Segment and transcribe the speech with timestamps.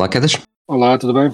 [0.00, 0.32] Olá, Quedas.
[0.66, 1.30] Olá, tudo bem?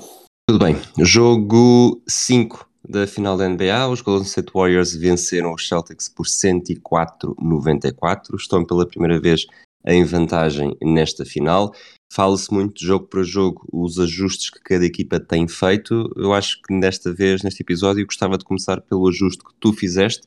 [0.51, 0.74] Tudo bem.
[0.98, 3.88] Jogo 5 da final da NBA.
[3.88, 8.34] Os Golden State Warriors venceram os Celtics por 104-94.
[8.34, 9.47] Estão pela primeira vez
[9.87, 11.73] em vantagem nesta final.
[12.12, 16.12] Fala-se muito de jogo para jogo, os ajustes que cada equipa tem feito.
[16.16, 20.27] Eu acho que desta vez, neste episódio, gostava de começar pelo ajuste que tu fizeste.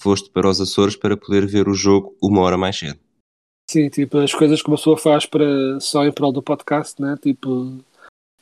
[0.00, 3.00] Foste para os Açores para poder ver o jogo uma hora mais cedo.
[3.72, 7.16] Sim, tipo, as coisas que uma pessoa faz para, só em prol do podcast, né?
[7.22, 7.72] Tipo,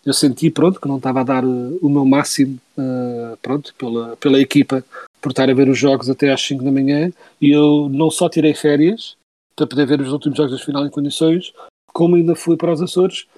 [0.04, 4.16] eu senti, pronto, que não estava a dar uh, o meu máximo, uh, pronto, pela,
[4.16, 4.84] pela equipa,
[5.20, 8.28] por estar a ver os jogos até às 5 da manhã, e eu não só
[8.28, 9.16] tirei férias
[9.54, 11.52] para poder ver os últimos jogos da final em condições,
[11.92, 13.28] como ainda fui para os Açores,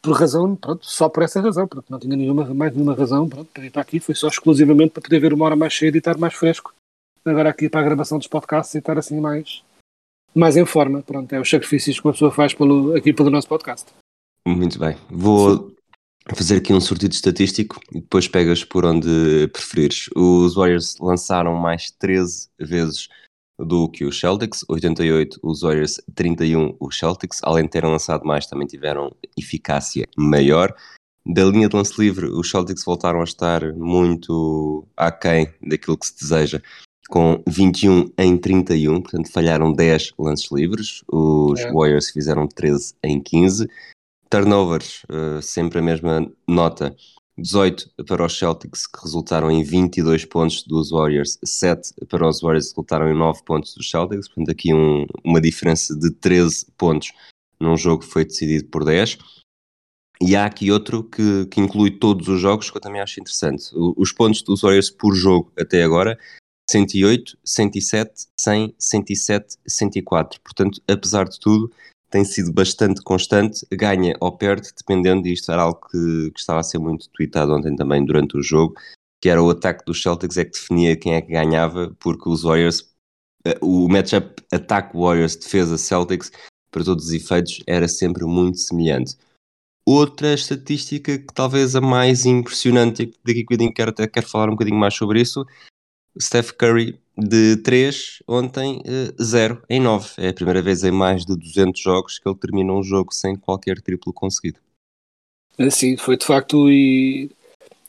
[0.00, 3.50] por razão, pronto, só por essa razão, porque não tinha nenhuma, mais nenhuma razão, pronto,
[3.52, 5.98] para ir para aqui, foi só exclusivamente para poder ver uma hora mais cedo e
[5.98, 6.72] estar mais fresco,
[7.24, 9.64] agora aqui para a gravação dos podcasts e estar assim mais,
[10.34, 13.48] mais em forma, pronto, é os sacrifícios que uma pessoa faz pelo, aqui pelo nosso
[13.48, 13.92] podcast.
[14.46, 14.96] Muito bem.
[15.10, 15.74] Vou
[16.34, 20.08] fazer aqui um sortido estatístico e depois pegas por onde preferires.
[20.14, 23.08] Os Warriors lançaram mais 13 vezes
[23.58, 28.46] do que os Celtics, 88 os Warriors, 31 os Celtics, além de terem lançado mais,
[28.46, 30.74] também tiveram eficácia maior.
[31.26, 36.18] Da linha de lance livre, os Celtics voltaram a estar muito aquém daquilo que se
[36.18, 36.62] deseja,
[37.08, 41.72] com 21 em 31, portanto falharam 10 lances livres, os É.
[41.72, 43.68] Warriors fizeram 13 em 15.
[44.28, 46.94] Turnovers, eh, sempre a mesma nota,
[47.36, 52.66] 18 para os Celtics, que resultaram em 22 pontos dos Warriors, 7 para os Warriors,
[52.66, 57.12] que resultaram em 9 pontos dos Celtics, portanto aqui um- uma diferença de 13 pontos
[57.58, 59.18] num jogo que foi decidido por 10.
[60.22, 63.70] E há aqui outro que, que inclui todos os jogos que eu também acho interessante.
[63.74, 66.18] Os pontos dos Warriors por jogo até agora,
[66.70, 70.40] 108, 107, 100, 107, 104.
[70.40, 71.72] Portanto, apesar de tudo,
[72.08, 76.60] tem sido bastante constante, ganha ou perde, dependendo, e isto era algo que, que estava
[76.60, 78.74] a ser muito tweetado ontem também durante o jogo,
[79.20, 82.42] que era o ataque dos Celtics é que definia quem é que ganhava, porque os
[82.42, 82.88] Warriors,
[83.44, 86.30] eh, o matchup ataque Warriors, defesa Celtics,
[86.70, 89.16] para todos os efeitos, era sempre muito semelhante.
[89.84, 94.78] Outra estatística que talvez a mais impressionante, e daqui a quero, quero falar um bocadinho
[94.78, 95.44] mais sobre isso,
[96.20, 98.82] Steph Curry de 3, ontem
[99.20, 100.10] 0 em 9.
[100.18, 103.36] É a primeira vez em mais de 200 jogos que ele termina um jogo sem
[103.36, 104.58] qualquer triplo conseguido.
[105.70, 107.30] Sim, foi de facto e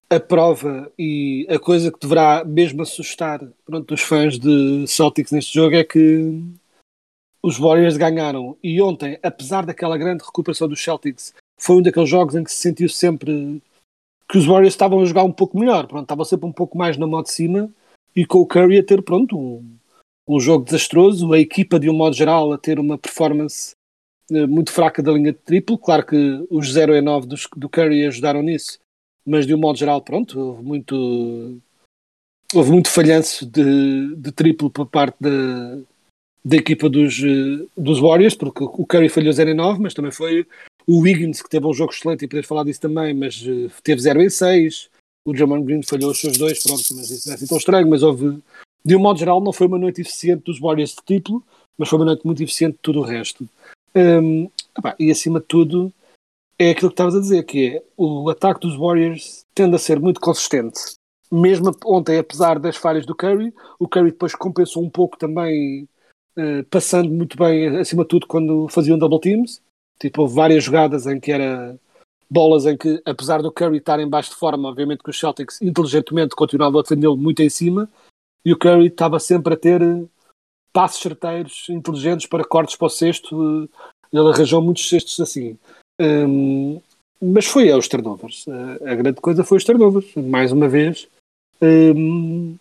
[0.10, 5.54] a prova e a coisa que deverá mesmo assustar pronto, os fãs de Celtics neste
[5.54, 6.44] jogo é que
[7.42, 12.36] os Warriors ganharam e ontem, apesar daquela grande recuperação dos Celtics, foi um daqueles jogos
[12.36, 13.62] em que se sentiu sempre
[14.28, 16.98] que os Warriors estavam a jogar um pouco melhor, pronto, estavam sempre um pouco mais
[16.98, 17.72] na mão de cima
[18.16, 19.78] e com o Curry a ter pronto um,
[20.28, 23.74] um jogo desastroso, a equipa de um modo geral a ter uma performance
[24.32, 25.78] eh, muito fraca da linha de triplo.
[25.78, 28.80] Claro que os 0 e 9 dos, do Curry ajudaram nisso,
[29.26, 31.62] mas de um modo geral, pronto, houve muito,
[32.54, 35.78] houve muito falhanço de, de triplo por parte da,
[36.44, 40.12] da equipa dos, eh, dos Warriors, porque o Curry falhou 0 em 9, mas também
[40.12, 40.46] foi
[40.88, 44.02] o Wiggins que teve um jogo excelente e podes falar disso também, mas eh, teve
[44.02, 44.90] 0 em 6.
[45.26, 47.88] O Jamal Green falhou os seus dois, pronto, mas isso não é assim tão estranho,
[47.88, 48.42] mas houve,
[48.84, 51.44] de um modo geral, não foi uma noite eficiente dos Warriors de triplo,
[51.78, 53.48] mas foi uma noite muito eficiente de tudo o resto.
[54.78, 55.94] Epá, e acima de tudo,
[56.58, 60.00] é aquilo que estavas a dizer, que é o ataque dos Warriors tende a ser
[60.00, 60.80] muito consistente.
[61.32, 65.88] Mesmo ontem, apesar das falhas do Curry, o Curry depois compensou um pouco também,
[66.36, 69.62] eh, passando muito bem, acima de tudo, quando faziam double teams.
[70.00, 71.78] Tipo, houve várias jogadas em que era
[72.32, 75.62] bolas em que, apesar do Curry estar em baixo de forma, obviamente que os Celtics
[75.62, 77.90] inteligentemente continuavam a defendê-lo muito em cima,
[78.46, 80.04] e o Curry estava sempre a ter eh,
[80.72, 83.70] passos certeiros, inteligentes para cortes para o sexto.
[83.74, 85.58] eh, Ele arranjou muitos cestos assim.
[86.00, 86.80] Hum,
[87.22, 88.46] mas foi aos turnovers.
[88.48, 90.16] Eh, a grande coisa foi os turnovers.
[90.16, 91.08] Mais uma vez,
[91.62, 92.56] hum,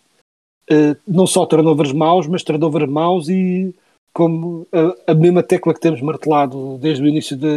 [0.69, 3.73] eh, não só turnovers maus, mas turnovers maus e
[4.13, 7.47] como a, a mesma tecla que temos martelado desde o início da,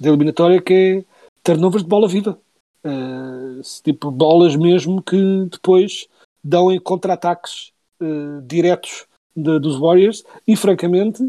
[0.00, 1.13] da eliminatória, que é
[1.44, 2.38] turnovers de bola viva.
[2.84, 6.06] Eh, tipo bolas mesmo que depois
[6.42, 9.06] dão em contra-ataques eh, diretos
[9.36, 11.22] de- dos Warriors e, francamente,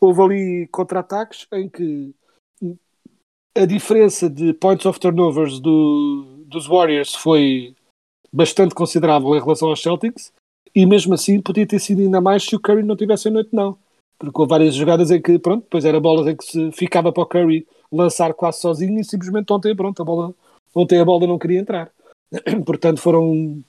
[0.00, 2.14] houve ali contra-ataques em que
[3.56, 7.74] a diferença de points of turnovers do- dos Warriors foi
[8.32, 10.32] bastante considerável em relação aos Celtics
[10.74, 13.50] e mesmo assim podia ter sido ainda mais se o Curry não tivesse a noite
[13.52, 13.76] não.
[14.18, 17.22] Porque houve várias jogadas em que, pronto, depois era bolas em que se ficava para
[17.22, 20.34] o Curry lançar quase sozinho e simplesmente ontem, pronto, a bola,
[20.74, 21.90] ontem a bola não queria entrar.
[22.64, 23.62] Portanto, foram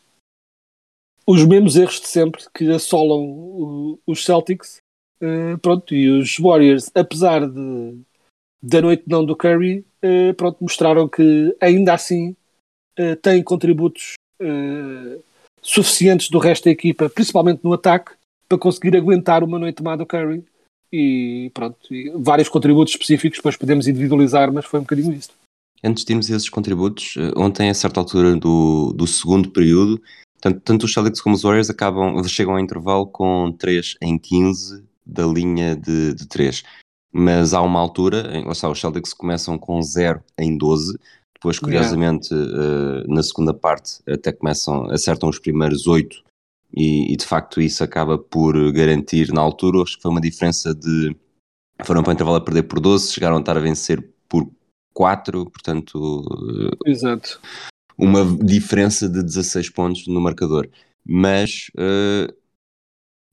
[1.25, 4.77] os mesmos erros de sempre que assolam o- os Celtics.
[5.21, 7.99] Eh, pronto, e os Warriors, apesar de,
[8.61, 12.35] da noite não do Curry, eh, pronto, mostraram que ainda assim
[12.97, 14.13] eh, têm contributos
[15.61, 18.13] suficientes do resto da equipa, principalmente no ataque,
[18.49, 20.43] para conseguir aguentar uma noite má do Curry.
[20.91, 25.33] E pronto, e vários contributos específicos, depois podemos individualizar, mas foi um bocadinho isto.
[25.83, 30.01] Antes de irmos a esses contributos, eh, ontem, a certa altura do, do segundo período,
[30.39, 34.83] tanto, tanto os Celtics como os Warriors acabam, chegam ao intervalo com 3 em 15
[35.05, 36.63] da linha de, de 3.
[37.11, 40.97] Mas há uma altura, ou seja, os Celtics começam com 0 em 12,
[41.33, 46.23] depois, curiosamente, eh, na segunda parte, até começam, acertam os primeiros 8
[46.75, 50.73] e, e, de facto isso acaba por garantir, na altura, acho que foi uma diferença
[50.73, 51.15] de.
[51.83, 54.49] Foram para o intervalo a perder por 12, chegaram a estar a vencer por
[54.93, 56.23] 4, portanto,
[56.85, 57.39] Exato.
[57.97, 60.69] uma diferença de 16 pontos no marcador.
[61.03, 62.33] Mas eh,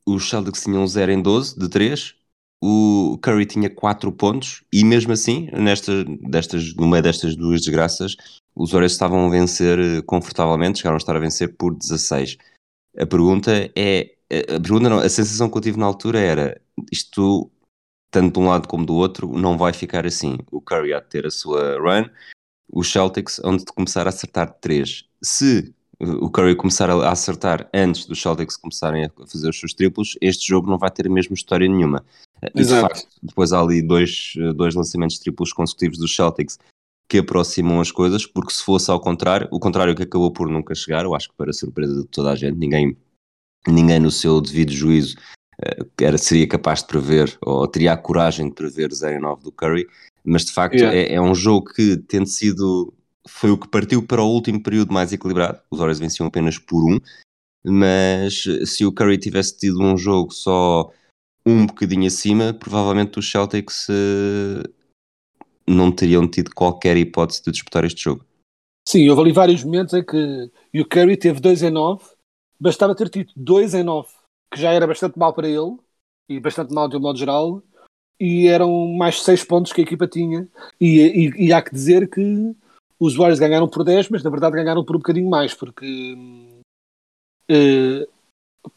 [0.07, 2.15] os Celtics tinham 0 em 12, de 3.
[2.61, 8.17] O Curry tinha 4 pontos e mesmo assim, nesta, destas, no meio destas duas desgraças,
[8.57, 12.37] os Warriors estavam a vencer eh, confortavelmente, chegaram a estar a vencer por 16.
[12.99, 16.61] A pergunta é, a pergunta não, a sensação que eu tive na altura era,
[16.91, 17.51] isto,
[18.11, 20.39] tanto de um lado como do outro, não vai ficar assim.
[20.51, 22.05] O Curry há de ter a sua run,
[22.71, 25.05] os Celtics onde de começar a acertar 3.
[25.23, 30.17] Se o Curry começar a acertar antes dos Celtics começarem a fazer os seus triplos,
[30.21, 32.05] este jogo não vai ter a mesma história nenhuma.
[32.55, 36.59] E de facto, depois há ali dois, dois lançamentos triplos consecutivos dos Celtics
[37.09, 40.75] que aproximam as coisas, porque se fosse ao contrário, o contrário que acabou por nunca
[40.75, 42.97] chegar, eu acho que para surpresa de toda a gente, ninguém,
[43.67, 45.17] ninguém no seu devido juízo
[45.65, 49.43] eh, era, seria capaz de prever, ou teria a coragem de prever 0 em 9
[49.43, 49.87] do Curry,
[50.23, 50.97] mas de facto Yeah.
[50.97, 52.93] é, é um jogo que, tendo sido,
[53.27, 56.85] foi o que partiu para o último período mais equilibrado, os Warriors venciam apenas por
[56.85, 57.01] um,
[57.65, 60.91] mas se o Curry tivesse tido um jogo só
[61.45, 64.69] um bocadinho acima, provavelmente os Celtics eh,
[65.69, 68.25] não teriam tido qualquer hipótese de disputar este jogo.
[68.89, 72.03] Sim, houve ali vários momentos em que o Curry teve 2 em 9,
[72.59, 74.09] bastava ter tido 2 em 9,
[74.53, 75.77] que já era bastante mal para ele,
[76.29, 77.63] e bastante mal de um modo geral,
[78.19, 80.49] e eram mais 6 pontos que a equipa tinha.
[80.81, 82.55] E, e- e há que dizer que
[82.99, 85.85] os Warriors ganharam por 10, mas na verdade ganharam por um bocadinho mais, porque
[87.49, 88.07] eh,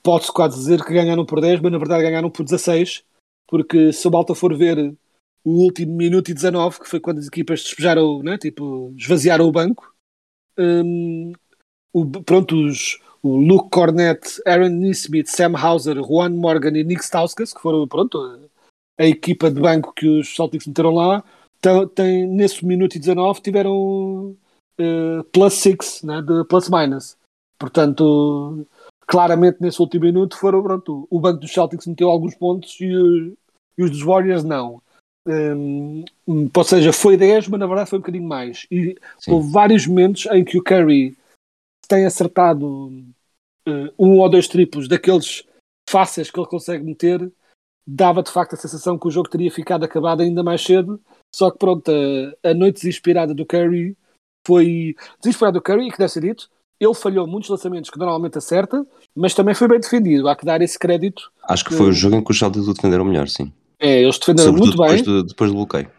[0.03, 3.03] pode-se quase dizer que ganharam por 10, mas na verdade ganharam por 16,
[3.47, 4.93] porque se o Malta for ver
[5.43, 9.51] o último minuto e 19, que foi quando as equipas despejaram, né, tipo, esvaziaram o
[9.51, 9.93] banco,
[10.57, 11.33] hum,
[11.93, 17.53] o, pronto, os, o Luke Cornett, Aaron Nismith, Sam Hauser, Juan Morgan e Nick Stauskas,
[17.53, 18.49] que foram, pronto,
[18.99, 21.23] a, equipa de banco que os Celtics meteram lá,
[21.59, 24.35] tão- tem, nesse minuto e 19 tiveram
[24.77, 27.17] eh, plus 6, né, de plus minus.
[27.57, 28.65] Portanto,
[29.07, 32.85] claramente nesse último minuto foram, pronto, o banco dos Celtics meteu alguns pontos e,
[33.77, 34.81] e os dos Warriors não.
[35.27, 36.03] Hum,
[36.55, 38.65] ou seja, foi 10, mas na verdade foi um bocadinho mais.
[38.71, 39.31] E Sim.
[39.31, 41.15] houve vários momentos em que o Curry
[41.87, 42.91] tem acertado
[43.67, 45.43] eh, um ou dois triplos daqueles
[45.89, 47.31] fáceis que ele consegue meter,
[47.85, 50.99] dava de facto a sensação que o jogo teria ficado acabado ainda mais cedo.
[51.33, 53.95] Só que pronto, a, a noite desesperada do Curry
[54.45, 56.49] foi desesperada do Curry, e que deve ser dito,
[56.79, 58.85] ele falhou muitos lançamentos que normalmente acerta,
[59.15, 60.27] mas também foi bem defendido.
[60.27, 61.31] Há que dar esse crédito.
[61.43, 63.53] Acho que foi o jogo em que os Celtics o defenderam melhor, sim.
[63.81, 64.89] É, eles defenderam muito bem.
[64.89, 65.91] depois do, depois do bloqueio.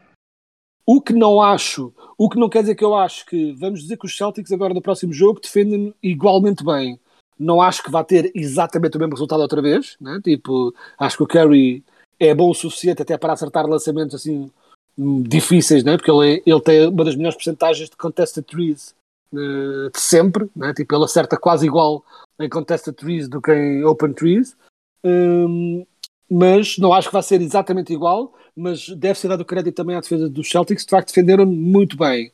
[0.86, 3.96] O que não acho, o que não quer dizer que eu acho que vamos dizer
[3.96, 6.98] que os Celtics agora no próximo jogo defendem igualmente bem.
[7.38, 10.20] Não acho que vá ter exatamente o mesmo resultado outra vez, né?
[10.22, 11.84] Tipo, acho que o Curry
[12.20, 14.50] é bom o suficiente até para acertar lançamentos assim
[14.96, 15.96] difíceis, né?
[15.96, 18.94] Porque ele, é- ele tem uma das melhores percentagens de contested threes
[19.32, 20.72] eh, de sempre, né?
[20.74, 22.04] Tipo, ele acerta quase igual
[22.38, 24.56] em contested threes do que em open threes.
[25.04, 25.84] Hum,
[26.32, 30.00] mas não acho que vai ser exatamente igual, mas deve ser dado crédito também à
[30.00, 32.32] defesa dos Celtics, de facto defenderam muito bem.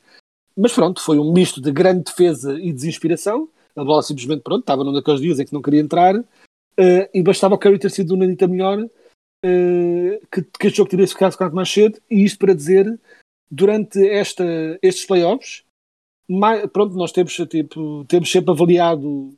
[0.55, 3.49] Mas pronto, foi um misto de grande defesa e desinspiração.
[3.75, 6.15] A bola simplesmente, pronto, estava num daqueles dias em que não queria entrar
[6.77, 8.85] eh, e bastava o Curry ter sido uma Nanita melhor
[9.43, 11.99] eh, que, que este jogo tivesse ficado quanto mais cedo.
[12.09, 12.99] E isto para dizer,
[13.51, 14.45] durante esta,
[14.81, 15.63] estes playoffs,
[16.27, 19.33] mai- pronto, nós temos, tipo, temos sempre avaliado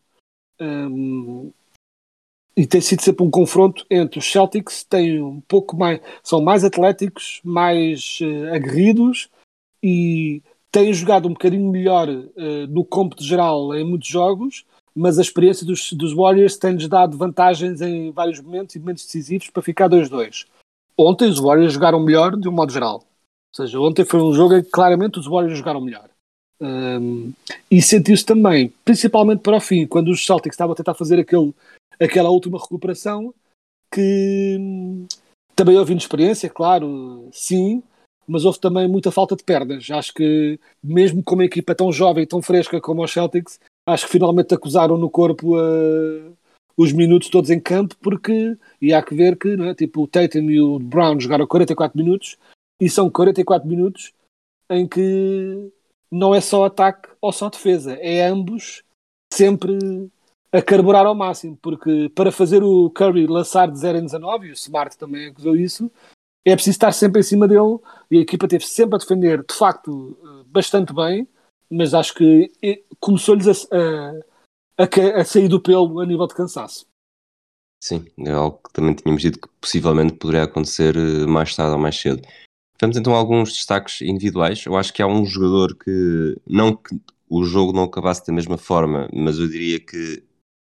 [0.59, 1.51] hum,
[2.55, 6.63] e tem sido sempre um confronto entre os Celtics, têm um pouco mais, são mais
[6.63, 9.29] atléticos, mais uh, aguerridos
[9.81, 10.41] e
[10.71, 15.65] têm jogado um bocadinho melhor uh, no cômputo geral em muitos jogos, mas a experiência
[15.65, 20.45] dos, dos Warriors tem-lhes dado vantagens em vários momentos e momentos decisivos para ficar 2-2.
[20.97, 22.95] Ontem os Warriors jogaram melhor de um modo geral.
[22.95, 26.09] Ou seja, ontem foi um jogo em que claramente os Warriors jogaram melhor.
[26.61, 27.33] Um,
[27.71, 31.53] e sentiu-se também, principalmente para o fim, quando os Celtics estavam a tentar fazer aquele
[32.01, 33.33] aquela última recuperação
[33.93, 34.57] que
[35.55, 37.83] também houve inexperiência, claro, sim,
[38.27, 39.89] mas houve também muita falta de pernas.
[39.91, 44.05] Acho que, mesmo com uma equipa tão jovem e tão fresca como os Celtics, acho
[44.05, 46.37] que finalmente acusaram no corpo uh,
[46.77, 49.75] os minutos todos em campo, porque e há que ver que é?
[49.75, 52.37] tipo, o Tatum e o Brown jogaram 44 minutos
[52.79, 54.13] e são 44 minutos
[54.69, 55.71] em que
[56.09, 58.83] não é só ataque ou só defesa, é ambos
[59.33, 59.77] sempre
[60.51, 64.51] a carburar ao máximo, porque para fazer o Curry lançar de 0 em 19, e
[64.51, 65.89] o Smart também acusou isso,
[66.45, 67.79] é preciso estar sempre em cima dele
[68.09, 70.17] e a equipa teve sempre a defender, de facto,
[70.47, 71.27] bastante bem,
[71.69, 72.51] mas acho que
[72.99, 73.51] começou-lhes a,
[74.77, 76.85] a, a, a sair do pelo a nível de cansaço.
[77.83, 81.79] Sim, é algo que também tínhamos dito que possivelmente poderia acontecer eh, mais tarde ou
[81.79, 82.21] mais cedo.
[82.79, 84.65] Vamos então a alguns destaques individuais.
[84.65, 86.95] Eu acho que há um jogador que, não que
[87.27, 90.23] o jogo não acabasse da mesma forma, mas eu diria que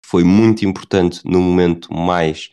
[0.09, 2.51] foi muito importante no momento mais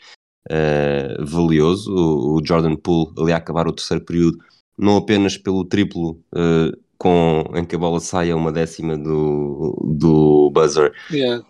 [0.50, 1.92] uh, valioso.
[1.94, 4.38] O, o, Jordan Poole ali a acabar o terceiro período,
[4.78, 9.76] não apenas pelo triplo uh, com, em que a bola sai a uma décima do,
[9.98, 11.44] do buzzer, yeah.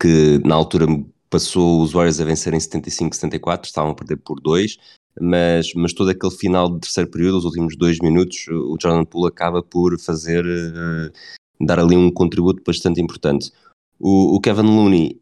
[0.00, 0.86] que na altura
[1.28, 4.78] passou os Warriors a vencerem 75-74, estavam a perder por dois.
[5.20, 9.28] Mas, mas todo aquele final de terceiro período, os últimos dois minutos, o Jordan Poole
[9.28, 13.52] acaba por fazer uh, dar ali um contributo bastante importante.
[13.98, 15.20] O, o, Kevin Looney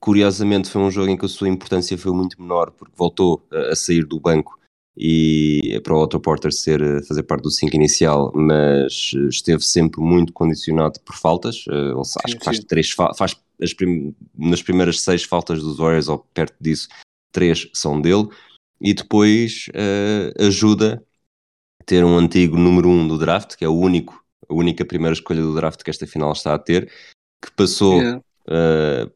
[0.00, 3.76] Curiosamente, foi um jogo em que a sua importância foi muito menor, porque voltou a,
[3.76, 4.58] sair do banco
[4.96, 10.32] e para o Otto Porter ser, fazer parte do 5 inicial, mas esteve sempre muito
[10.32, 11.64] condicionado por faltas.
[11.66, 16.08] Uh, acho sim, que faz três faz as prim nas primeiras seis faltas dos Warriors,
[16.08, 16.88] ou perto disso,
[17.30, 18.28] três são dele,
[18.80, 21.04] e depois uh, ajuda
[21.80, 25.12] a ter um antigo número um do draft, que é o único, a única primeira
[25.12, 26.90] escolha do draft que esta final está a ter,
[27.42, 28.18] que passou yeah.
[28.48, 29.12] uh,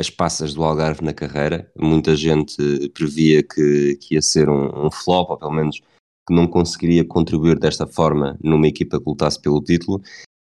[0.00, 1.70] as passas do Algarve na carreira.
[1.78, 2.56] Muita gente
[2.94, 5.80] previa que, que ia ser um, um, flop, ou pelo menos
[6.26, 10.00] que não conseguiria contribuir desta forma numa equipa que lutasse pelo título.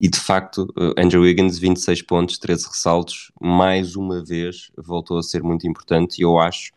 [0.00, 5.22] E de facto, eh, Andrew Wiggins, 26 pontos, 13 ressaltos, mais uma vez voltou a
[5.22, 6.18] ser muito importante.
[6.18, 6.70] E eu acho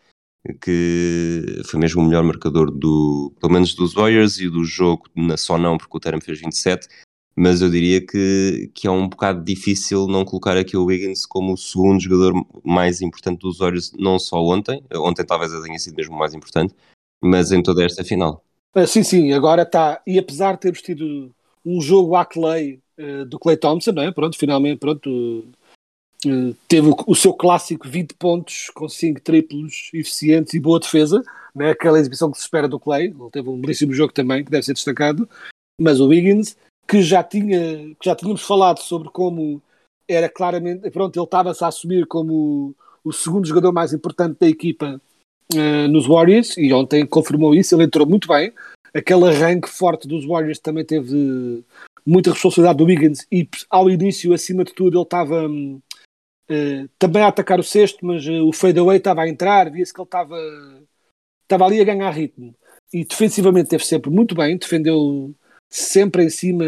[0.62, 5.04] que foi mesmo o melhor marcador do, pelo menos dos Warriors e do jogo,
[5.38, 6.88] só não porque o Terem fez 27,
[7.42, 11.54] mas eu diria que, que é um bocado difícil não colocar aqui o Wiggins como
[11.54, 12.34] o segundo jogador
[12.64, 16.76] mais importante dos Warriors, não só ontem, ontem talvez tenha sido mesmo mais importante,
[17.20, 18.44] mas em toda esta final.
[18.76, 21.34] Ah, sim, sim, agora está, e apesar de termos tido
[21.66, 24.12] um jogo à Clay uh, do Clay Thompson, não é?
[24.12, 25.10] pronto, finalmente, pronto,
[26.28, 31.24] uh, teve o, o, seu clássico 20 pontos com 5 triplos eficientes e boa defesa,
[31.56, 31.72] não é?
[31.72, 34.64] aquela exibição que se espera do Clay, ele teve um belíssimo jogo também, que deve
[34.64, 35.28] ser destacado,
[35.80, 36.56] mas o Wiggins
[36.92, 39.62] que já, tinha, que já tínhamos falado sobre como
[40.06, 45.00] era claramente, pronto, ele estava-se a assumir como o segundo jogador mais importante da equipa
[45.54, 48.54] uh, nos Warriors e ontem confirmou isso, ele entrou muito bem.
[48.94, 51.64] Aquele arranque forte dos Warriors também teve
[52.06, 57.28] muita responsabilidade do Wiggins e ao início, acima de tudo, ele estava uh, também a
[57.28, 60.38] atacar o sexto, mas uh, o fadeaway estava a entrar, via-se que ele estava,
[61.44, 62.54] estava ali a ganhar ritmo.
[62.92, 65.34] E defensivamente teve sempre muito bem, defendeu
[65.72, 66.66] sempre em cima,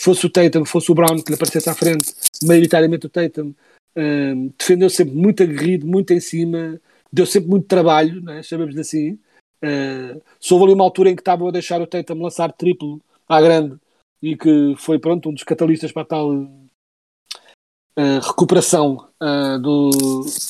[0.00, 2.14] fosse o Tatum, fosse o Brown que lhe aparecesse à frente,
[2.44, 3.52] maioritariamente o Tatum,
[3.96, 6.80] um, defendeu sempre muito aguerrido, muito em cima,
[7.12, 9.18] deu sempre muito trabalho, né, assim.
[9.60, 13.40] Uh, houve ali uma altura em que estavam a deixar o Tatum lançar triplo à
[13.40, 13.76] grande
[14.22, 19.90] e que foi pronto um dos catalistas para a tal uh, recuperação uh, do,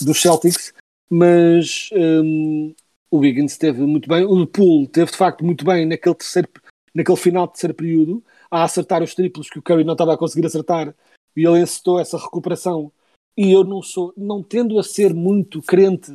[0.03, 0.75] dos Celtics,
[1.11, 2.75] mas um,
[3.11, 6.49] o Wiggins esteve muito bem, o Poole teve de facto muito bem naquele terceiro
[6.95, 10.19] naquele final de terceiro período, a acertar os triplos que o Curry não estava a
[10.19, 10.95] conseguir acertar
[11.37, 12.93] e ele encetou essa recuperação.
[13.37, 16.13] E eu não sou, não tendo a ser muito crente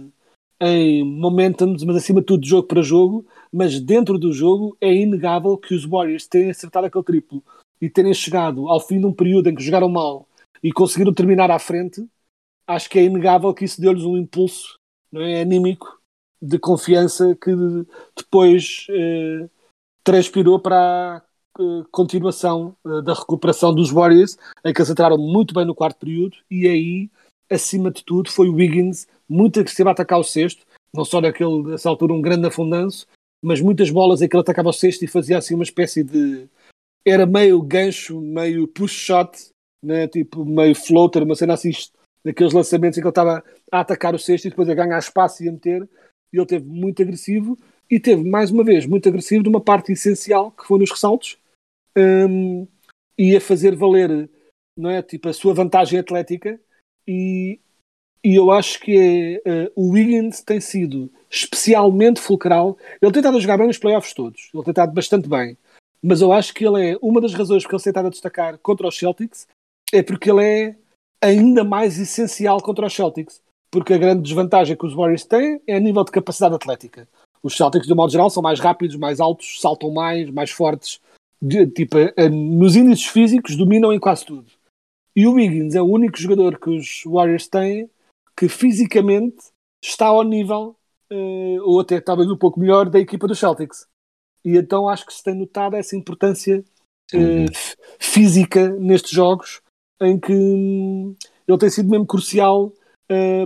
[0.60, 5.58] em momentums, mas acima de tudo jogo para jogo, mas dentro do jogo é inegável
[5.58, 7.44] que os Warriors tenham acertado aquele triplo
[7.82, 10.28] e terem chegado ao fim de um período em que jogaram mal
[10.62, 12.06] e conseguiram terminar à frente,
[12.66, 14.78] acho que é inegável que isso deu-lhes um impulso
[15.12, 16.02] não é, anímico
[16.42, 17.52] de confiança que
[18.18, 19.50] depois eh,
[20.04, 21.24] transpirou para
[21.58, 25.76] a uh, continuação uh, da recuperação dos Warriors, em que eles entraram muito bem no
[25.76, 27.10] quarto período e aí
[27.50, 31.64] acima de tudo, foi o Wiggins, muito agressivo a atacar o sexto, não só naquele,
[31.64, 33.08] nessa altura, um grande afundanço,
[33.44, 36.48] mas muitas bolas em que ele atacava o sexto e fazia assim uma espécie de.
[37.06, 39.50] Era meio gancho, meio push shot,
[39.84, 40.08] né?
[40.08, 41.72] tipo meio floater, uma cena assim,
[42.24, 45.44] daqueles lançamentos em que ele estava a atacar o sexto e depois a ganhar espaço
[45.44, 45.88] e a meter.
[46.32, 47.58] E ele teve muito agressivo
[47.90, 51.38] e teve, mais uma vez, muito agressivo numa parte essencial que foi nos ressaltos
[51.98, 52.68] um,
[53.18, 54.30] e a fazer valer
[54.78, 56.60] não é, tipo, a sua vantagem atlética.
[57.08, 57.60] E,
[58.24, 62.78] e eu acho que é, uh, o Wiggins tem sido especialmente fulcral.
[63.02, 65.58] Ele tem estado a jogar bem nos playoffs todos, ele tem estado bastante bem,
[66.02, 68.58] mas eu acho que ele é uma das razões porque ele tem estado a destacar
[68.60, 69.48] contra os Celtics
[69.94, 70.76] é porque ele é
[71.22, 73.42] ainda mais essencial contra os Celtics.
[73.72, 77.08] Porque a grande desvantagem que os Warriors têm é a nível de capacidade atlética.
[77.44, 81.00] Os Celtics, de um modo geral, são mais rápidos, mais altos, saltam mais, mais fortes.
[81.42, 81.98] De, tipo,
[82.32, 84.50] nos índices físicos, dominam em quase tudo.
[85.16, 87.90] E o Wiggins é o único jogador que os Warriors têm
[88.36, 89.38] que fisicamente
[89.84, 90.76] está ao nível,
[91.12, 93.88] uh, ou até talvez um pouco melhor, da equipa dos Celtics.
[94.44, 96.64] E então acho que se tem notado essa importância
[97.14, 99.62] uh, física nestes jogos,
[100.02, 101.16] em que hum,
[101.48, 102.74] ele tem sido mesmo crucial,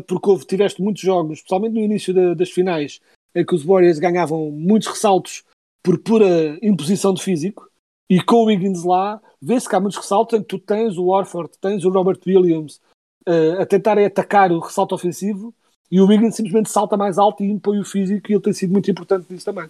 [0.07, 3.01] porque houve, tiveste muitos jogos, especialmente no início da, das finais,
[3.35, 5.43] em que os Warriors ganhavam muitos ressaltos
[5.83, 7.69] por pura imposição de físico,
[8.09, 11.05] e com o Wiggins lá, vê-se que há muitos ressaltos em que tu tens o
[11.05, 12.81] Warford, tens o Robert Williams
[13.27, 15.53] uh, a tentarem atacar o ressalto ofensivo,
[15.91, 18.71] e o Wiggins simplesmente salta mais alto e impõe o físico, e ele tem sido
[18.71, 19.69] muito importante nisso também.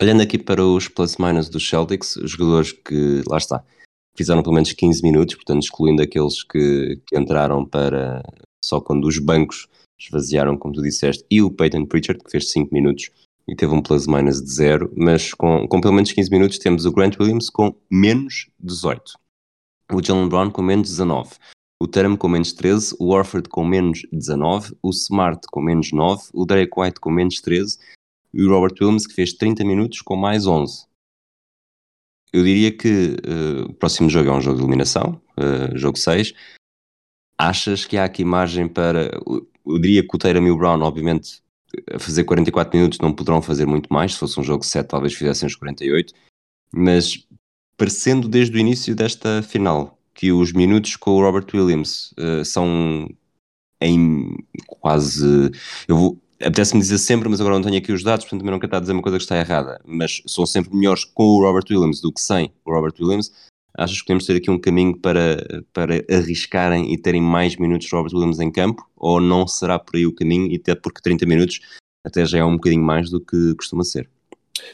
[0.00, 3.64] Olhando aqui para os plus-minus dos Celtics, os jogadores que, lá está,
[4.16, 8.22] fizeram pelo menos 15 minutos, portanto, excluindo aqueles que, que entraram para
[8.64, 12.72] só quando os bancos esvaziaram, como tu disseste, e o Peyton Pritchard, que fez 5
[12.72, 13.10] minutos
[13.48, 16.92] e teve um plus-minus de 0, mas com, com pelo menos 15 minutos temos o
[16.92, 19.12] Grant Williams com menos 18,
[19.92, 21.30] o Jalen Brown com menos 19,
[21.80, 26.24] o Tatum com menos 13, o Warford com menos 19, o Smart com menos 9,
[26.34, 27.78] o Drake White com menos 13
[28.34, 30.86] e o Robert Williams que fez 30 minutos com mais 11.
[32.32, 36.34] Eu diria que uh, o próximo jogo é um jogo de eliminação, uh, jogo 6.
[37.38, 39.10] Achas que há aqui margem para.
[39.68, 41.42] Eu diria que o Tatum e o Brown, obviamente,
[41.92, 44.14] a fazer 44 minutos não poderão fazer muito mais.
[44.14, 46.14] Se fosse um jogo 7, talvez fizessem os 48.
[46.72, 47.26] Mas
[47.76, 53.08] parecendo desde o início desta final que os minutos com o Robert Williams uh, são
[53.80, 55.52] em quase.
[55.86, 58.58] Eu vou, apetece-me dizer sempre, mas agora não tenho aqui os dados, portanto também não
[58.58, 61.40] quero estar a dizer uma coisa que está errada, mas são sempre melhores com o
[61.40, 63.32] Robert Williams do que sem o Robert Williams.
[63.78, 68.12] Achas que podemos ter aqui um caminho para, para arriscarem e terem mais minutos Robert
[68.12, 68.84] Williams em campo?
[68.96, 71.60] Ou não será por aí o caminho, e até porque 30 minutos
[72.04, 74.10] até já é um bocadinho mais do que costuma ser?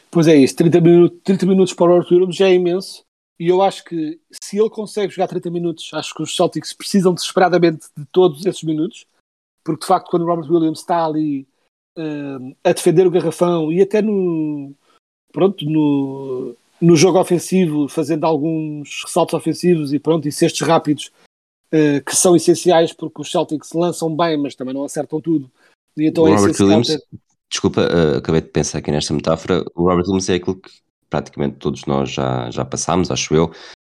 [0.09, 3.03] Pois é isso, 30 minutos, 30 minutos para o Robert Williams já é imenso.
[3.39, 7.13] E eu acho que se ele consegue jogar 30 minutos, acho que os Celtics precisam
[7.13, 9.05] desesperadamente de todos esses minutos,
[9.63, 11.45] porque de facto, quando o Robert Williams está ali
[11.95, 14.73] uh, a defender o garrafão e até no,
[15.31, 21.11] pronto, no, no jogo ofensivo, fazendo alguns ressaltos ofensivos e pronto, e cestos rápidos
[21.73, 25.49] uh, que são essenciais porque os Celtics lançam bem, mas também não acertam tudo.
[25.97, 27.01] E então o é Robert Williams, ter...
[27.49, 29.63] desculpa, uh, acabei de pensar aqui nesta metáfora.
[29.75, 30.69] O Robert Williams é aquilo que
[31.09, 33.51] praticamente todos nós já, já passámos, acho eu.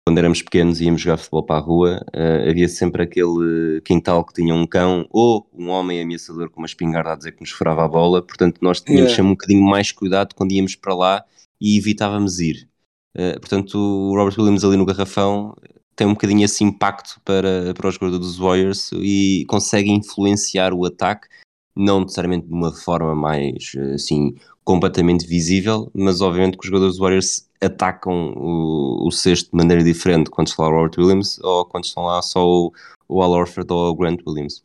[0.07, 4.25] Quando éramos pequenos e íamos jogar futebol para a rua, uh, havia sempre aquele quintal
[4.25, 7.51] que tinha um cão ou um homem ameaçador com uma espingarda a dizer que nos
[7.51, 9.17] furava a bola, portanto nós tínhamos Yeah.
[9.17, 11.25] sempre um bocadinho mais cuidado quando íamos para lá
[11.61, 12.70] e evitávamos ir.
[13.17, 15.55] Uh, portanto, o Robert Williams ali no garrafão
[15.97, 20.85] tem um bocadinho esse impacto para, para os jogadores dos Warriors e consegue influenciar o
[20.87, 21.29] ataque,
[21.77, 27.01] não necessariamente de uma forma mais assim completamente visível, mas obviamente que os jogadores dos
[27.01, 31.65] Warriors atacam o, o cesto de maneira diferente quando está lá o Robert Williams ou
[31.67, 32.73] quando estão lá só o,
[33.09, 34.63] o Al Horford ou o Grant Williams.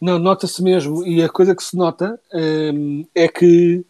[0.00, 2.18] Não, nota-se mesmo, e a coisa que se nota
[2.74, 3.84] hum, é que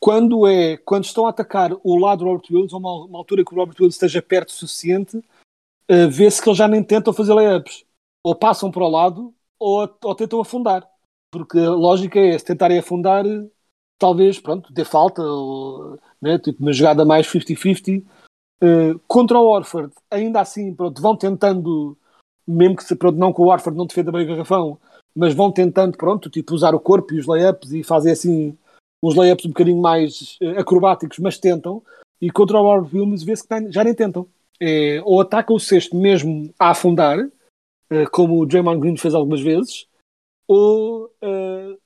[0.00, 3.44] quando, é, quando estão a atacar o lado do Robert Williams, a uma, uma altura
[3.44, 7.12] que o Robert Williams esteja perto o suficiente, uh, vê-se que eles já nem tentam
[7.12, 7.84] fazer layups.
[8.22, 10.88] Ou passam para o lado, ou, ou tentam afundar.
[11.30, 13.24] Porque a lógica é, se tentarem afundar,
[13.98, 18.04] talvez, pronto, dê falta, ou, né, tipo uma jogada mais 50-50.
[18.60, 21.96] Uh, contra o Orford, ainda assim, pronto, vão tentando,
[22.46, 24.78] mesmo que pronto, não que o Orford não defenda bem o garrafão,
[25.14, 28.58] mas vão tentando, pronto, tipo, usar o corpo e os layups e fazem assim
[29.02, 31.82] uns layups um bocadinho mais uh, acrobáticos, mas tentam.
[32.20, 34.26] E contra o Robert Williams vê-se que já nem tentam.
[34.60, 39.40] É, ou atacam o sexto mesmo a afundar, uh, como o Draymond Green fez algumas
[39.40, 39.86] vezes,
[40.48, 41.78] ou uh,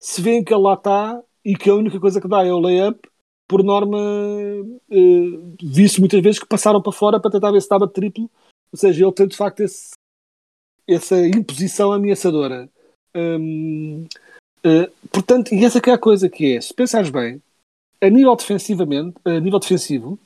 [0.00, 2.58] se vêem que ele lá está e que a única coisa que dá é o
[2.58, 3.08] layup,
[3.46, 7.86] por norma, uh, vi-se muitas vezes que passaram para fora para tentar ver se estava
[7.86, 8.30] triplo.
[8.72, 9.90] Ou seja, ele tem de facto esse,
[10.88, 12.68] essa imposição ameaçadora.
[13.14, 14.06] Hum,
[14.64, 17.42] eh, portanto, e essa que é a coisa que é, se pensares bem,
[18.00, 20.18] a nível defensivamente, a nível defensivo,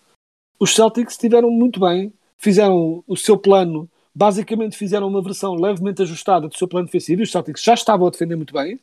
[0.60, 6.48] os Celtics estiveram muito bem, fizeram o seu plano, basicamente fizeram uma versão levemente ajustada
[6.48, 8.80] do seu plano defensivo, e os Celtics já estavam a defender muito bem,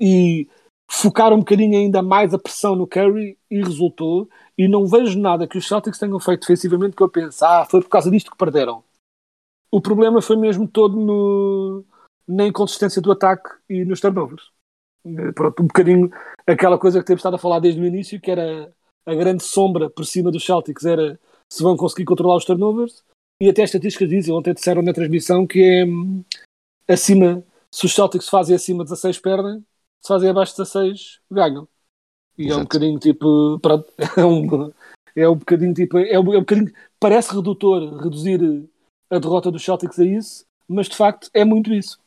[0.00, 0.48] e
[0.90, 5.46] focaram um bocadinho ainda mais a pressão no Curry, e resultou, e não vejo nada
[5.46, 8.36] que os Celtics tenham feito defensivamente que eu pense, ah, foi por causa disto que
[8.36, 8.82] perderam.
[9.70, 11.84] O problema foi mesmo todo no,
[12.26, 14.50] na inconsistência do ataque e nos turnovers.
[15.04, 16.10] Eh, Pronto, um bocadinho
[16.46, 18.72] aquela coisa que temos estado a falar desde o início, que era
[19.06, 23.02] a grande sombra por cima dos Celtics, era se vão conseguir controlar os turnovers.
[23.42, 26.22] E até as estatísticas dizem, ontem disseram na transmissão, que é hum,
[26.86, 29.64] acima, se os Celtics fazem acima de 16, perdem,
[30.02, 31.66] se fazem abaixo de 16, ganham.
[32.36, 32.62] E é um Exato.
[32.64, 33.58] bocadinho tipo.
[33.60, 34.72] Pronto, é um,
[35.16, 35.98] é um bocadinho tipo.
[35.98, 36.72] É um, é um bocadinho.
[36.98, 38.40] Parece redutor reduzir
[39.10, 41.98] a derrota dos Celtics a isso, mas de facto é muito isso.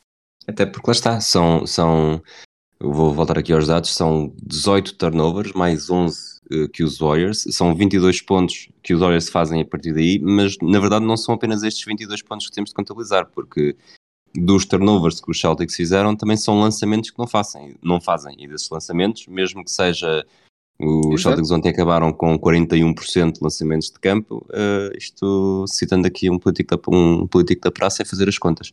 [0.46, 2.22] Até porque lá está, são, são
[2.80, 7.44] eu vou voltar aqui aos dados, são 18 turnovers, mais 11 eh, que os Warriors,
[7.50, 11.34] são 22 pontos que os Warriors fazem a partir daí, mas na verdade não são
[11.34, 13.76] apenas estes 22 pontos que temos de contabilizar, porque
[14.34, 18.34] dos turnovers que os Celtics fizeram também são lançamentos que não fazem, não fazem.
[18.38, 20.24] e desses lançamentos, mesmo que seja
[20.78, 21.22] os Exato.
[21.22, 26.76] Celtics ontem acabaram com 41% de lançamentos de campo, eh, isto citando aqui um político,
[26.76, 28.72] da, um político da praça é fazer as contas.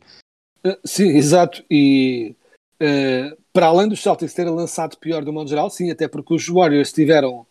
[0.64, 1.64] Uh, Sim, exato.
[1.70, 2.34] E
[2.82, 6.48] uh, para além dos Celtics terem lançado pior do modo geral, sim, até porque os
[6.48, 7.46] Warriors tiveram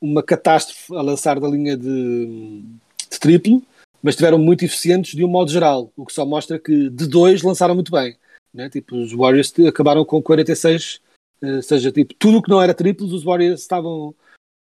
[0.00, 2.62] uma catástrofe a lançar da linha de,
[3.10, 3.62] de triplo,
[4.02, 7.42] mas estiveram muito eficientes de um modo geral, o que só mostra que de dois
[7.42, 8.16] lançaram muito bem.
[8.52, 8.70] Né?
[8.70, 11.00] Tipo, os Warriors acabaram com 46,
[11.42, 14.14] eh, ou seja, tipo, tudo o que não era triplos, os Warriors estavam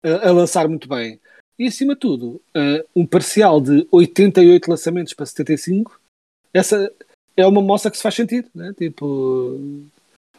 [0.02, 1.20] eh, a lançar muito bem.
[1.58, 6.00] E acima de tudo, eh, um parcial de 88 lançamentos para 75,
[6.52, 6.92] essa
[7.36, 8.74] é uma moça que se faz sentido, né?
[8.76, 9.58] Tipo,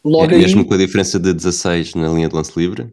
[0.04, 2.92] logo É, aí, mesmo com a diferença de 16 na linha de lance livre,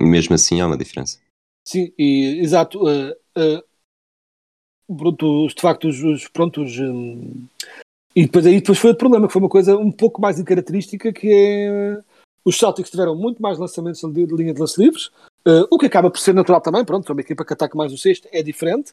[0.00, 1.18] mesmo assim há uma diferença.
[1.66, 3.62] sim, e, exato, eh, eh,
[4.96, 7.46] pronto, os- de facto, os, os prontos, hum,
[8.16, 11.12] e depois aí depois foi outro problema, que foi uma coisa um pouco mais incaracterística,
[11.12, 12.00] que é
[12.44, 15.10] os Celtics tiveram muito mais lançamentos de, linha de lance livres,
[15.46, 17.92] eh, o que acaba por ser natural também, pronto, é uma equipa que ataca mais
[17.92, 18.92] o sexto, é diferente,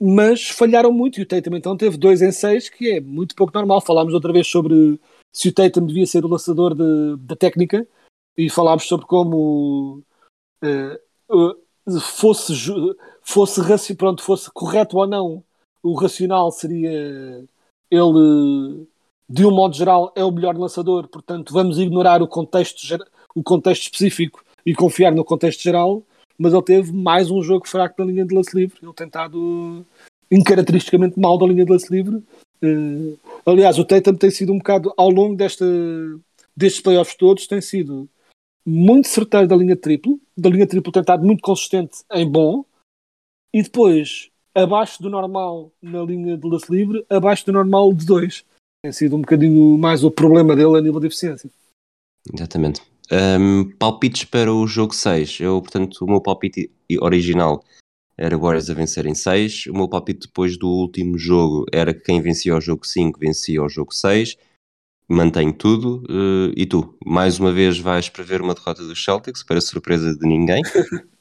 [0.00, 3.52] mas falharam muito e o Tatum então teve 2 em 6, que é muito pouco
[3.54, 3.80] normal.
[3.80, 4.98] Falámos outra vez sobre
[5.32, 7.86] se o Tatum devia ser o lançador de- da técnica
[8.36, 10.02] e falámos sobre como
[10.62, 12.52] eh, eh, fosse,
[13.22, 15.44] fosse, pronto, fosse correto ou não,
[15.82, 17.44] o racional seria
[17.90, 18.86] ele,
[19.28, 22.98] de um modo geral, é o melhor lançador, portanto vamos ignorar o contexto,
[23.34, 26.02] o contexto específico e confiar no contexto geral,
[26.36, 29.84] mas ele teve mais um jogo fraco da linha de lance livre, ele tem estado
[30.30, 32.22] incaracteristicamente mal da linha de lance livre.
[32.62, 33.16] Eh,
[33.46, 35.64] aliás, o Tatum tem sido um bocado, ao longo desta,
[36.56, 38.08] destes playoffs todos, tem sido
[38.66, 42.64] muito certeiro da linha triplo, da linha triplo tem estado muito consistente em bom,
[43.52, 48.44] e depois abaixo do normal na linha de lance livre, abaixo do normal de dois.
[48.82, 51.50] Tem sido um bocadinho mais o problema dele a nível de eficiência.
[52.32, 52.80] Exatamente.
[53.10, 55.40] Hum, palpites para o jogo 6.
[55.40, 57.64] Eu, portanto, o meu palpite original
[58.18, 59.66] era Warriors a vencer em 6.
[59.68, 63.62] O meu palpite depois do último jogo era que quem vencia o jogo 5 vencia
[63.62, 64.36] o jogo 6.
[65.08, 66.02] Mantenho tudo.
[66.10, 70.26] Eh, e tu, mais uma vez, vais prever uma derrota dos Celtics, para surpresa de
[70.26, 70.62] ninguém.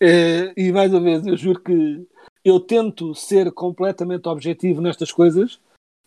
[0.00, 2.06] Eh, e mais uma vez, eu juro que
[2.44, 5.58] eu tento ser completamente objetivo nestas coisas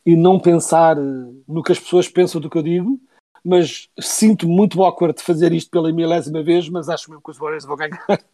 [0.06, 1.02] e não pensar eh,
[1.46, 2.98] no que as pessoas pensam do que eu digo,
[3.44, 7.38] mas sinto muito awkward de fazer isto pela milésima vez, mas acho mesmo que os
[7.38, 8.00] Warriors vão ganhar.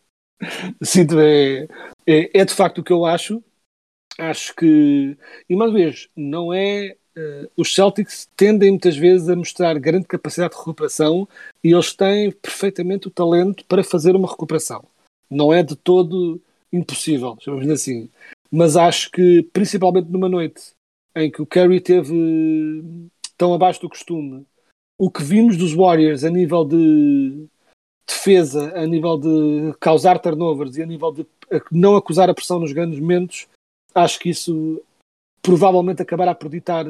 [0.82, 1.68] sinto, é,
[2.08, 3.44] é, é de facto o que eu acho.
[4.18, 5.18] Acho que,
[5.50, 6.96] e mais uma vez, não é.
[7.16, 11.28] eh, os Celtics tendem muitas vezes a mostrar grande capacidade de recuperação
[11.64, 14.84] e eles têm perfeitamente o talento para fazer uma recuperação.
[15.30, 18.10] Não é de todo impossível, chamamos assim.
[18.52, 20.74] Mas acho que, principalmente numa noite
[21.16, 22.84] em que o Curry teve
[23.38, 24.46] tão abaixo do costume,
[24.98, 27.48] o que vimos dos Warriors a nível de
[28.10, 31.26] defesa, a nível de causar turnovers e a nível de
[31.72, 33.48] não acusar a pressão nos grandes momentos,
[33.94, 34.82] acho que isso
[35.42, 36.86] provavelmente acabará por ditar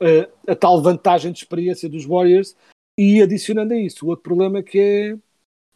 [0.00, 2.56] eh, a tal vantagem de experiência dos Warriors
[2.98, 5.18] e adicionando a isso, o outro problema que é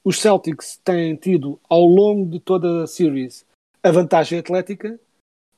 [0.04, 3.46] os Celtics têm tido ao longo de toda a series
[3.82, 4.98] a vantagem atlética,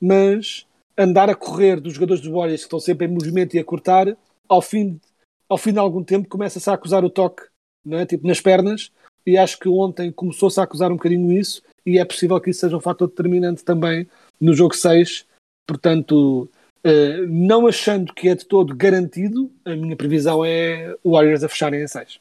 [0.00, 3.64] mas andar a correr dos jogadores dos Warriors que estão sempre em movimento e a
[3.64, 4.16] cortar,
[4.48, 5.00] ao fim,
[5.48, 7.42] ao fim de algum tempo começa-se a acusar o toque,
[7.84, 8.06] não é?
[8.06, 8.92] tipo nas pernas,
[9.26, 12.60] e acho que ontem começou-se a acusar um bocadinho isso, e é possível que isso
[12.60, 14.06] seja um fator determinante também
[14.40, 15.26] no jogo 6.
[15.66, 16.48] Portanto,
[16.86, 21.48] Uh, não achando que é de todo garantido, a minha previsão é o Warriors a
[21.48, 22.20] fecharem em 6.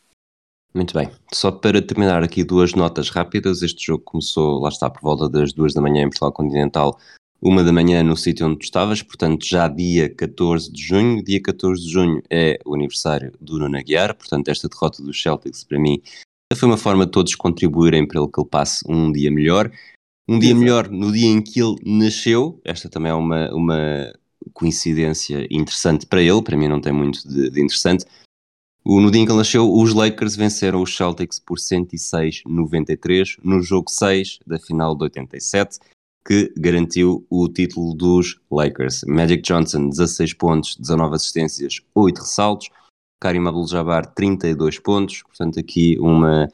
[0.74, 1.12] Muito bem.
[1.32, 3.62] Só para terminar aqui duas notas rápidas.
[3.62, 7.00] Este jogo começou, lá está, por volta das duas da manhã em Portugal Continental,
[7.40, 11.24] uma da manhã no sítio onde tu estavas, portanto já dia 14 de junho.
[11.24, 15.64] Dia 14 de junho é o aniversário do Nuno Aguiar, portanto esta derrota dos Celtics
[15.64, 16.02] para mim
[16.56, 19.72] foi uma forma de todos contribuírem para que ele passe um dia melhor.
[20.28, 20.60] Um dia Exato.
[20.60, 24.14] melhor no dia em que ele nasceu, esta também é uma, uma
[24.54, 28.06] coincidência interessante para ele, para mim não tem muito de, de interessante.
[28.84, 33.62] O, no dia em que ele nasceu, os Lakers venceram os Celtics por 106-93 no
[33.62, 35.80] jogo 6 da final de 87,
[36.26, 39.04] que garantiu o título dos Lakers.
[39.08, 42.70] Magic Johnson, 16 pontos, 19 assistências, 8 ressaltos.
[43.20, 45.24] Karim Abdul-Jabbar, 32 pontos.
[45.24, 46.48] Portanto, aqui uma,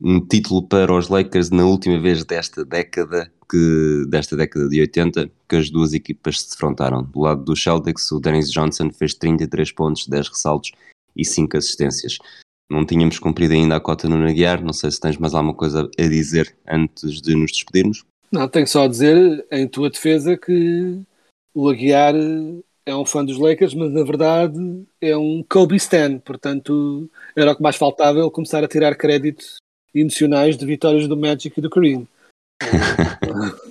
[0.00, 5.30] um título para os Lakers na última vez desta década, que, desta década de 80,
[5.48, 7.02] que as duas equipas se defrontaram.
[7.02, 10.72] Do lado dos Celtics, o Dennis Johnson fez 33 pontos, 10 ressaltos
[11.16, 12.18] e 5 assistências.
[12.70, 15.90] Não tínhamos cumprido ainda a cota no Naguiar, não sei se tens mais alguma coisa
[15.98, 18.04] a dizer antes de nos despedirmos.
[18.30, 21.02] Não, tenho só a dizer em tua defesa que
[21.52, 22.14] o Aguiar
[22.90, 27.56] é um fã dos Lakers, mas na verdade é um Kobe Stan, portanto era o
[27.56, 29.56] que mais faltava ele começar a tirar créditos
[29.94, 32.06] emocionais de vitórias do Magic e do Kareem.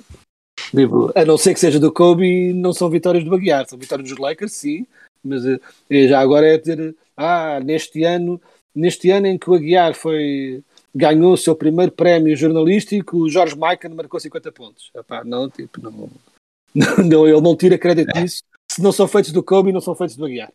[0.72, 4.10] Tipo, a não ser que seja do Kobe, não são vitórias do Aguiar, são vitórias
[4.10, 4.86] dos Lakers, sim,
[5.24, 8.40] mas eh, já agora é dizer, ah, neste ano,
[8.76, 13.56] neste ano em que o Aguiar foi ganhou o seu primeiro prémio jornalístico, o Jorge
[13.56, 14.92] Michael marcou 50 pontos.
[14.96, 16.10] Epá, não, tipo, não,
[17.06, 18.22] não, ele não tira crédito é.
[18.22, 18.44] disso.
[18.80, 20.54] Se não são feitos do Kobe, não são feitos do Aguiar.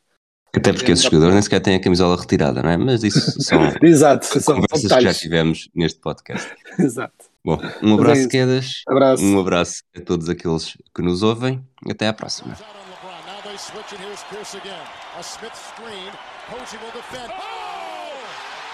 [0.56, 2.76] Até porque esse jogador nem sequer tem a camisola retirada, não é?
[2.78, 6.50] Mas isso são Exato, são conversas que já tivemos neste podcast.
[6.80, 7.26] Exato.
[7.44, 8.80] Bom, um abraço, é Quedas.
[8.88, 9.22] Abraço.
[9.22, 11.62] Um abraço a todos aqueles que nos ouvem.
[11.86, 12.56] Até à próxima.
[12.58, 12.84] Oh!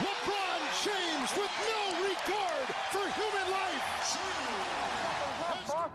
[0.01, 1.80] LeBron James with no